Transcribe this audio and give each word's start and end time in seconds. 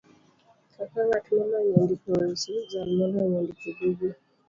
kaka 0.75 0.99
ng'at 1.07 1.25
molony 1.35 1.73
e 1.81 1.81
ndiko 1.83 2.07
wende, 2.17 2.53
jal 2.71 2.89
molony 2.97 3.33
e 3.39 3.41
ndiko 3.43 3.67
buge, 3.77 4.09